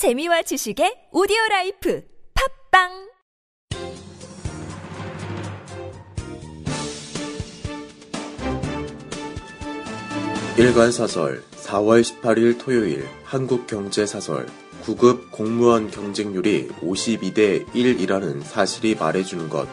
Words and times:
재미와 0.00 0.40
지식의 0.40 1.10
오디오 1.12 1.36
life 1.50 2.02
팟빵! 2.70 2.88
일간사설 10.56 11.42
4월 11.50 12.00
18일 12.00 12.58
토요일 12.58 13.04
한국경제사설 13.24 14.46
9급 14.84 15.30
공무원 15.30 15.90
경쟁률이 15.90 16.68
52대 16.80 17.66
1이라는 17.66 18.42
사실이 18.42 18.94
말해주는 18.94 19.50
것. 19.50 19.68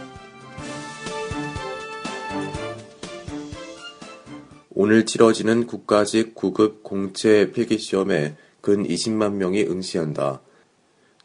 오늘 4.72 5.06
치러지는 5.06 5.68
국가직 5.68 6.36
9급 6.36 6.84
공채 6.84 7.50
필기시험에 7.54 8.36
근 8.68 8.86
20만 8.86 9.36
명이 9.36 9.64
응시한다. 9.64 10.42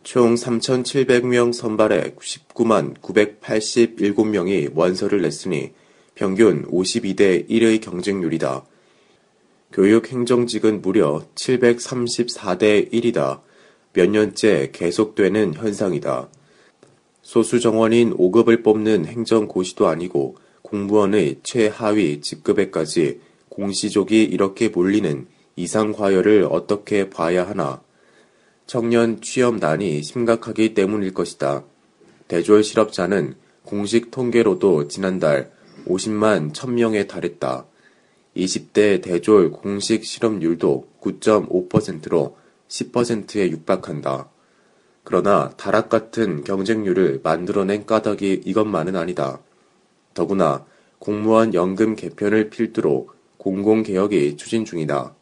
총 0.05 0.37
3,700명 0.37 1.53
선발에 1.53 2.15
19만 2.15 2.95
987명이 3.01 4.71
원서를 4.77 5.23
냈으니 5.23 5.73
평균 6.15 6.65
52대 6.71 7.51
1의 7.51 7.81
경쟁률이다. 7.81 8.65
교육행정직은 9.73 10.83
무려 10.83 11.25
734대 11.35 12.93
1이다. 12.93 13.41
몇 13.93 14.09
년째 14.09 14.71
계속되는 14.73 15.55
현상이다. 15.55 16.29
소수 17.23 17.59
정원인 17.59 18.17
5급을 18.17 18.63
뽑는 18.63 19.07
행정고시도 19.07 19.89
아니고 19.89 20.37
공무원의 20.63 21.41
최하위 21.43 22.21
직급에까지 22.21 23.19
공시족이 23.49 24.23
이렇게 24.23 24.69
몰리는 24.69 25.27
이상과열을 25.57 26.49
어떻게 26.51 27.11
봐야 27.11 27.47
하나. 27.47 27.83
청년 28.67 29.21
취업난이 29.21 30.03
심각하기 30.03 30.75
때문일 30.75 31.13
것이다. 31.15 31.65
대졸 32.29 32.65
실업자는 32.65 33.35
공식 33.65 34.11
통계로도 34.11 34.89
지난달 34.89 35.51
50만 35.87 36.53
1000명에 36.53 37.07
달했다. 37.07 37.67
20대 38.37 39.03
대졸 39.03 39.51
공식 39.51 40.05
실업률도 40.05 40.89
9.5%로 41.01 42.37
10%에 42.69 43.51
육박한다. 43.51 44.31
그러나 45.05 45.51
다락 45.57 45.89
같은 45.89 46.45
경쟁률을 46.45 47.21
만들어낸 47.23 47.85
까닭이 47.85 48.43
이것만은 48.45 48.97
아니다. 48.97 49.41
더구나 50.15 50.65
공무원 50.99 51.53
연금 51.53 51.97
개편을 51.97 52.49
필두로 52.51 53.09
공공개혁이 53.37 54.37
추진 54.37 54.65
중이다. 54.65 55.15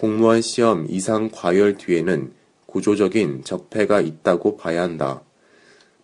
공무원 0.00 0.40
시험 0.40 0.86
이상 0.88 1.28
과열 1.30 1.76
뒤에는 1.76 2.32
구조적인 2.64 3.44
적폐가 3.44 4.00
있다고 4.00 4.56
봐야 4.56 4.80
한다. 4.80 5.20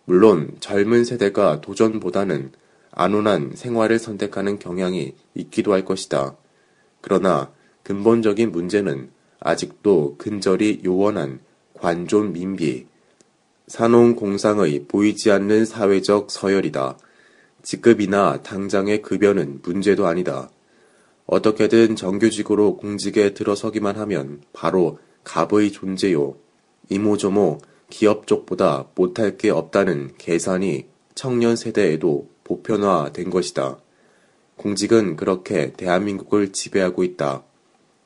물론 0.05 0.51
젊은 0.59 1.03
세대가 1.03 1.61
도전보다는 1.61 2.51
안온한 2.91 3.53
생활을 3.55 3.97
선택하는 3.97 4.59
경향이 4.59 5.15
있기도 5.33 5.73
할 5.73 5.83
것이다. 5.83 6.35
그러나 7.01 7.51
근본적인 7.81 8.51
문제는 8.51 9.09
아직도 9.39 10.17
근절이 10.19 10.83
요원한 10.85 11.39
관존 11.73 12.33
민비, 12.33 12.85
산홍공상의 13.65 14.85
보이지 14.87 15.31
않는 15.31 15.65
사회적 15.65 16.29
서열이다. 16.29 16.99
직급이나 17.63 18.43
당장의 18.43 19.01
급여는 19.01 19.61
문제도 19.63 20.05
아니다. 20.05 20.51
어떻게든 21.27 21.97
정규직으로 21.97 22.77
공직에 22.77 23.33
들어서기만 23.33 23.97
하면 23.97 24.41
바로 24.53 24.97
갑의 25.23 25.71
존재요. 25.71 26.37
이모저모 26.89 27.59
기업 27.89 28.27
쪽보다 28.27 28.87
못할 28.95 29.37
게 29.37 29.49
없다는 29.49 30.13
계산이 30.17 30.85
청년 31.15 31.55
세대에도 31.55 32.29
보편화된 32.45 33.29
것이다. 33.29 33.77
공직은 34.55 35.17
그렇게 35.17 35.73
대한민국을 35.73 36.53
지배하고 36.53 37.03
있다. 37.03 37.43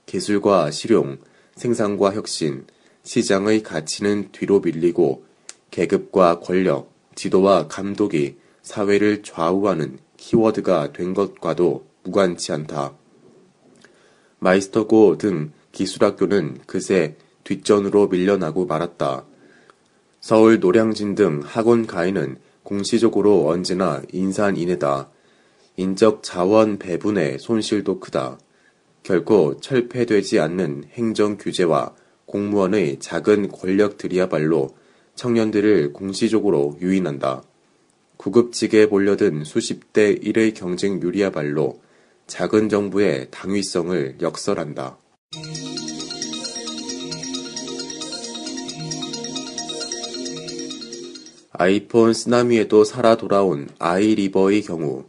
기술과 0.07 0.71
실용, 0.71 1.19
생산과 1.55 2.13
혁신, 2.13 2.65
시장의 3.03 3.61
가치는 3.61 4.29
뒤로 4.31 4.59
밀리고 4.59 5.25
계급과 5.69 6.39
권력, 6.39 6.91
지도와 7.13 7.67
감독이 7.67 8.37
사회를 8.63 9.21
좌우하는 9.21 9.99
키워드가 10.17 10.91
된 10.93 11.13
것과도 11.13 11.85
무관치 12.03 12.51
않다. 12.51 13.00
마이스터고 14.41 15.19
등 15.19 15.51
기술학교는 15.71 16.61
그새 16.65 17.15
뒷전으로 17.43 18.07
밀려나고 18.07 18.65
말았다. 18.65 19.23
서울 20.19 20.59
노량진 20.59 21.13
등 21.13 21.41
학원 21.43 21.85
가인은 21.85 22.37
공시적으로 22.63 23.47
언제나 23.47 24.01
인산인해다. 24.11 25.09
인적 25.77 26.23
자원 26.23 26.79
배분의 26.79 27.37
손실도 27.39 27.99
크다. 27.99 28.39
결코 29.03 29.59
철폐되지 29.59 30.39
않는 30.39 30.85
행정 30.93 31.37
규제와 31.37 31.93
공무원의 32.25 32.97
작은 32.99 33.49
권력들이야말로 33.49 34.75
청년들을 35.13 35.93
공시적으로 35.93 36.77
유인한다. 36.81 37.43
구급직에 38.17 38.87
몰려든 38.87 39.43
수십 39.43 39.93
대 39.93 40.15
1의 40.15 40.55
경쟁률이야말로 40.55 41.79
작은 42.31 42.69
정부의 42.69 43.27
당위성을 43.29 44.19
역설한다. 44.21 44.97
아이폰 51.51 52.13
쓰나미에도 52.13 52.85
살아 52.85 53.17
돌아온 53.17 53.67
아이리버의 53.79 54.61
경우 54.61 55.03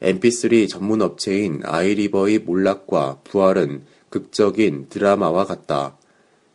mp3 0.00 0.70
전문 0.70 1.02
업체인 1.02 1.60
아이리버의 1.64 2.38
몰락과 2.38 3.20
부활은 3.24 3.82
극적인 4.08 4.86
드라마와 4.88 5.44
같다. 5.44 5.98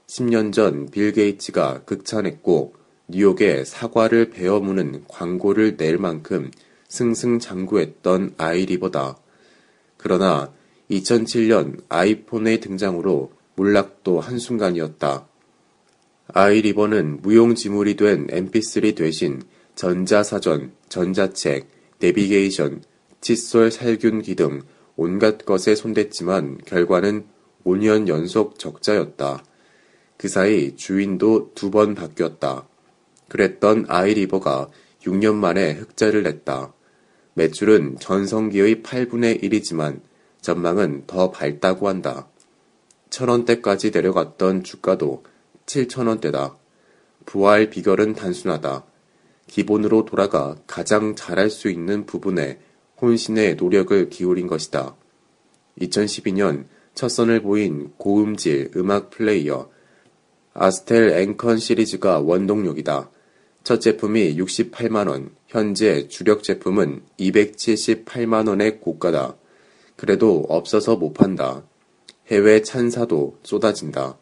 10년 0.07 0.51
전 0.51 0.87
빌 0.87 1.11
게이츠가 1.11 1.83
극찬했고 1.83 2.73
뉴욕에 3.09 3.63
사과를 3.63 4.31
베어무는 4.31 5.03
광고를 5.07 5.77
낼 5.77 5.99
만큼 5.99 6.49
승승장구했던 6.87 8.33
아이리버다. 8.39 9.17
그러나 10.03 10.51
2007년 10.91 11.81
아이폰의 11.87 12.59
등장으로 12.59 13.31
몰락도 13.55 14.19
한순간이었다. 14.19 15.25
아이리버는 16.27 17.21
무용지물이 17.21 17.95
된 17.95 18.27
mp3 18.27 18.95
대신 18.97 19.41
전자사전, 19.75 20.73
전자책, 20.89 21.69
내비게이션, 21.99 22.83
칫솔 23.21 23.71
살균기 23.71 24.35
등 24.35 24.61
온갖 24.97 25.45
것에 25.45 25.73
손댔지만 25.73 26.57
결과는 26.65 27.25
5년 27.63 28.09
연속 28.09 28.59
적자였다. 28.59 29.41
그 30.17 30.27
사이 30.27 30.75
주인도 30.75 31.53
두 31.55 31.71
번 31.71 31.95
바뀌었다. 31.95 32.67
그랬던 33.29 33.85
아이리버가 33.87 34.69
6년 35.03 35.35
만에 35.35 35.71
흑자를 35.71 36.23
냈다. 36.23 36.73
매출은 37.35 37.97
전성기의 37.99 38.83
8분의 38.83 39.41
1이지만 39.43 40.01
전망은 40.41 41.05
더 41.07 41.31
밝다고 41.31 41.87
한다. 41.87 42.27
천원대까지 43.09 43.91
내려갔던 43.91 44.63
주가도 44.63 45.23
7천원대다. 45.65 46.55
부활 47.25 47.69
비결은 47.69 48.13
단순하다. 48.13 48.83
기본으로 49.47 50.05
돌아가 50.05 50.55
가장 50.67 51.15
잘할 51.15 51.49
수 51.49 51.69
있는 51.69 52.05
부분에 52.05 52.59
혼신의 53.01 53.55
노력을 53.55 54.09
기울인 54.09 54.47
것이다. 54.47 54.95
2012년 55.79 56.65
첫 56.93 57.09
선을 57.09 57.41
보인 57.41 57.91
고음질 57.97 58.71
음악 58.75 59.09
플레이어 59.09 59.69
아스텔 60.53 61.09
앵컨 61.09 61.57
시리즈가 61.57 62.19
원동력이다. 62.19 63.09
첫 63.63 63.79
제품이 63.79 64.37
68만원, 64.37 65.31
현재 65.53 66.07
주력 66.07 66.41
제품은 66.41 67.03
278만원의 67.19 68.81
고가다. 68.81 69.37
그래도 69.95 70.43
없어서 70.49 70.95
못 70.95 71.13
판다. 71.13 71.63
해외 72.25 72.63
찬사도 72.63 73.37
쏟아진다. 73.43 74.17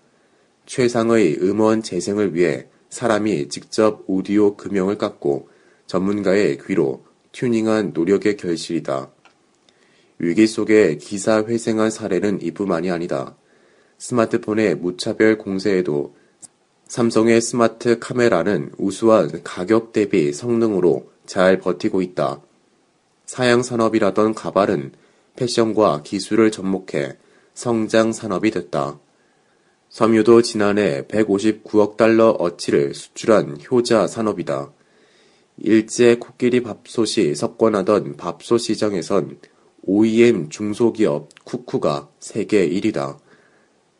최상의 0.65 1.37
음원 1.41 1.83
재생을 1.83 2.35
위해 2.35 2.67
사람이 2.89 3.47
직접 3.47 4.03
오디오 4.07 4.57
금형을 4.57 4.97
깎고 4.97 5.47
전문가의 5.87 6.57
귀로 6.67 7.05
튜닝한 7.31 7.91
노력의 7.93 8.35
결실이다. 8.35 9.09
위기 10.19 10.45
속에 10.45 10.97
기사 10.97 11.45
회생한 11.45 11.91
사례는 11.91 12.41
이뿐만이 12.41 12.91
아니다. 12.91 13.37
스마트폰의 13.99 14.75
무차별 14.75 15.37
공세에도 15.37 16.13
삼성의 16.89 17.39
스마트 17.39 17.99
카메라는 17.99 18.73
우수한 18.77 19.43
가격 19.45 19.93
대비 19.93 20.33
성능으로 20.33 21.09
잘 21.31 21.59
버티고 21.59 22.01
있다. 22.01 22.41
사양 23.25 23.63
산업이라던 23.63 24.33
가발은 24.33 24.91
패션과 25.37 26.01
기술을 26.03 26.51
접목해 26.51 27.15
성장 27.53 28.11
산업이 28.11 28.51
됐다. 28.51 28.99
섬유도 29.87 30.41
지난해 30.41 31.03
159억 31.03 31.95
달러 31.95 32.31
어치를 32.37 32.93
수출한 32.93 33.57
효자 33.71 34.07
산업이다. 34.07 34.73
일제 35.59 36.17
코끼리 36.17 36.63
밥솥이 36.63 37.33
석권하던 37.35 38.17
밥솥 38.17 38.59
시장에선 38.59 39.39
OEM 39.83 40.49
중소기업 40.49 41.29
쿠쿠가 41.45 42.09
세계 42.19 42.67
1위다. 42.67 43.19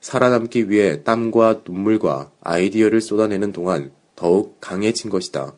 살아남기 0.02 0.70
위해 0.70 1.02
땀과 1.04 1.62
눈물과 1.66 2.34
아이디어를 2.42 3.00
쏟아내는 3.00 3.54
동안 3.54 3.94
더욱 4.18 4.58
강해진 4.60 5.10
것이다. 5.10 5.56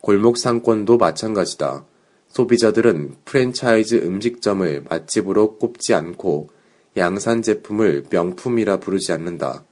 골목 0.00 0.38
상권도 0.38 0.96
마찬가지다. 0.98 1.84
소비자들은 2.28 3.16
프랜차이즈 3.24 3.96
음식점을 3.96 4.84
맛집으로 4.88 5.58
꼽지 5.58 5.94
않고 5.94 6.50
양산 6.96 7.42
제품을 7.42 8.04
명품이라 8.10 8.80
부르지 8.80 9.12
않는다. 9.12 9.64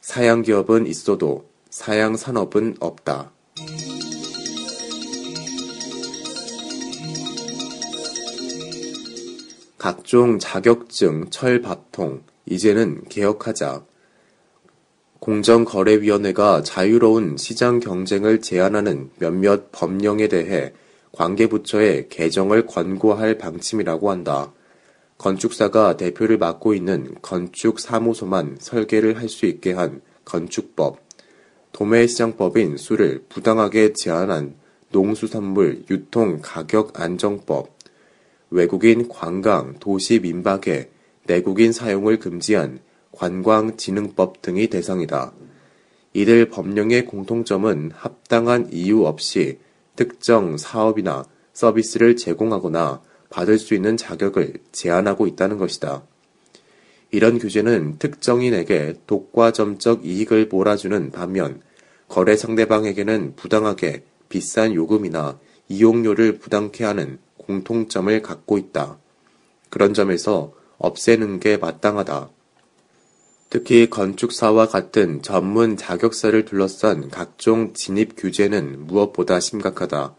사양 0.00 0.42
기업은 0.42 0.86
있어도 0.86 1.48
사양 1.70 2.16
산업은 2.16 2.76
없다. 2.80 3.32
각종 9.78 10.38
자격증, 10.38 11.30
철밥통, 11.30 12.22
이제는 12.46 13.04
개혁하자. 13.08 13.84
공정거래위원회가 15.20 16.62
자유로운 16.62 17.36
시장 17.36 17.80
경쟁을 17.80 18.40
제한하는 18.40 19.10
몇몇 19.18 19.72
법령에 19.72 20.28
대해 20.28 20.72
관계부처에 21.12 22.08
개정을 22.08 22.66
권고할 22.66 23.38
방침이라고 23.38 24.10
한다. 24.10 24.52
건축사가 25.18 25.96
대표를 25.96 26.36
맡고 26.38 26.74
있는 26.74 27.14
건축사무소만 27.22 28.58
설계를 28.60 29.18
할 29.18 29.28
수 29.28 29.46
있게 29.46 29.72
한 29.72 30.02
건축법, 30.24 30.98
도매시장법인 31.72 32.76
수를 32.76 33.24
부당하게 33.28 33.94
제한한 33.94 34.54
농수산물 34.90 35.84
유통 35.90 36.40
가격 36.42 37.00
안정법, 37.00 37.74
외국인 38.50 39.08
관광 39.08 39.78
도시 39.80 40.20
민박에 40.20 40.90
내국인 41.24 41.72
사용을 41.72 42.18
금지한 42.18 42.80
관광진흥법 43.16 44.42
등이 44.42 44.68
대상이다. 44.68 45.32
이들 46.12 46.48
법령의 46.48 47.04
공통점은 47.06 47.90
합당한 47.94 48.68
이유 48.72 49.04
없이 49.04 49.58
특정 49.96 50.56
사업이나 50.56 51.24
서비스를 51.52 52.16
제공하거나 52.16 53.02
받을 53.28 53.58
수 53.58 53.74
있는 53.74 53.96
자격을 53.96 54.54
제한하고 54.72 55.26
있다는 55.26 55.58
것이다. 55.58 56.02
이런 57.10 57.38
규제는 57.38 57.98
특정인에게 57.98 58.94
독과점적 59.06 60.04
이익을 60.04 60.46
몰아주는 60.46 61.10
반면 61.12 61.60
거래 62.08 62.36
상대방에게는 62.36 63.34
부당하게 63.36 64.04
비싼 64.28 64.74
요금이나 64.74 65.38
이용료를 65.68 66.38
부담케 66.38 66.84
하는 66.84 67.18
공통점을 67.38 68.22
갖고 68.22 68.58
있다. 68.58 68.98
그런 69.70 69.94
점에서 69.94 70.52
없애는 70.78 71.40
게 71.40 71.56
마땅하다. 71.56 72.30
특히 73.48 73.88
건축사와 73.88 74.66
같은 74.66 75.22
전문 75.22 75.76
자격사를 75.76 76.44
둘러싼 76.44 77.08
각종 77.10 77.72
진입 77.74 78.14
규제는 78.16 78.86
무엇보다 78.86 79.38
심각하다. 79.38 80.16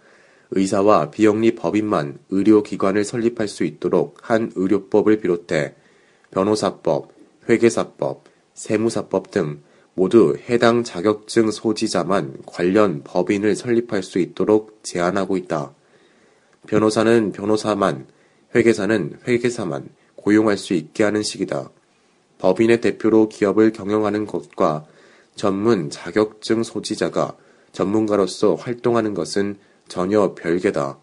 의사와 0.51 1.11
비영리 1.11 1.55
법인만 1.55 2.19
의료기관을 2.29 3.03
설립할 3.03 3.49
수 3.49 3.65
있도록 3.65 4.17
한 4.21 4.51
의료법을 4.55 5.19
비롯해 5.19 5.75
변호사법, 6.31 7.11
회계사법, 7.49 8.23
세무사법 8.53 9.31
등 9.31 9.61
모두 9.93 10.37
해당 10.49 10.83
자격증 10.83 11.51
소지자만 11.51 12.37
관련 12.45 13.03
법인을 13.03 13.55
설립할 13.55 14.03
수 14.03 14.19
있도록 14.19 14.79
제한하고 14.83 15.35
있다. 15.35 15.73
변호사는 16.67 17.33
변호사만, 17.33 18.07
회계사는 18.55 19.19
회계사만 19.27 19.89
고용할 20.15 20.57
수 20.57 20.73
있게 20.73 21.03
하는 21.03 21.23
식이다. 21.23 21.71
법인의 22.39 22.81
대표로 22.81 23.29
기업을 23.29 23.71
경영하는 23.71 24.25
것과 24.25 24.85
전문 25.35 25.89
자격증 25.89 26.63
소지자가 26.63 27.35
전문가로서 27.71 28.55
활동하는 28.55 29.13
것은 29.13 29.57
전혀 29.87 30.33
별개다. 30.35 30.99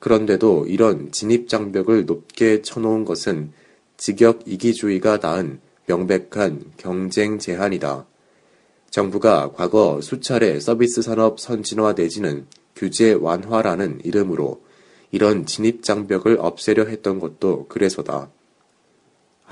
그런데도 0.00 0.66
이런 0.66 1.12
진입 1.12 1.48
장벽을 1.48 2.06
높게 2.06 2.60
쳐놓은 2.62 3.04
것은 3.04 3.52
직역 3.96 4.42
이기주의가 4.46 5.18
낳은 5.22 5.60
명백한 5.86 6.72
경쟁 6.76 7.38
제한이다. 7.38 8.06
정부가 8.90 9.52
과거 9.54 10.00
수차례 10.02 10.58
서비스 10.58 11.02
산업 11.02 11.38
선진화 11.38 11.94
내지는 11.94 12.46
규제 12.74 13.12
완화라는 13.12 14.00
이름으로 14.04 14.60
이런 15.12 15.46
진입 15.46 15.82
장벽을 15.82 16.38
없애려 16.40 16.86
했던 16.86 17.20
것도 17.20 17.66
그래서다. 17.68 18.30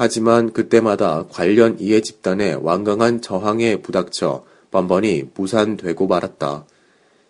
하지만 0.03 0.55
그때마다 0.55 1.27
관련 1.29 1.79
이해 1.79 2.01
집단의 2.01 2.61
완강한 2.63 3.21
저항에 3.21 3.83
부닥쳐 3.83 4.47
번번이 4.71 5.25
무산되고 5.35 6.07
말았다. 6.07 6.65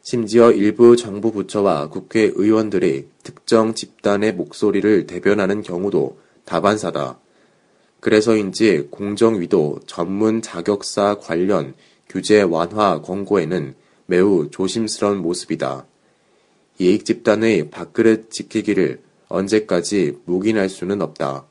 심지어 0.02 0.52
일부 0.52 0.96
정부 0.96 1.32
부처와 1.32 1.88
국회의원들이 1.88 3.08
특정 3.24 3.74
집단의 3.74 4.34
목소리를 4.34 5.08
대변하는 5.08 5.62
경우도 5.62 6.18
다반사다. 6.44 7.18
그래서인지 7.98 8.86
공정위도 8.92 9.80
전문 9.88 10.40
자격사 10.40 11.16
관련 11.16 11.74
규제 12.08 12.40
완화 12.40 13.02
권고에는 13.02 13.74
매우 14.06 14.48
조심스러운 14.48 15.18
모습이다. 15.18 15.86
이익 16.78 17.04
집단의 17.04 17.70
밥그릇 17.70 18.30
지키기를 18.30 19.00
언제까지 19.26 20.18
묵인할 20.24 20.68
수는 20.68 21.02
없다. 21.02 21.49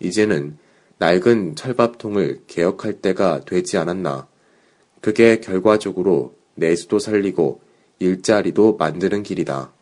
이제는 0.00 0.58
낡은 0.98 1.54
철밥통을 1.54 2.42
개혁할 2.46 2.94
때가 2.94 3.40
되지 3.44 3.78
않았나. 3.78 4.26
그게 5.00 5.40
결과적으로 5.40 6.34
내수도 6.54 6.98
살리고 6.98 7.60
일자리도 8.00 8.76
만드는 8.76 9.22
길이다. 9.22 9.72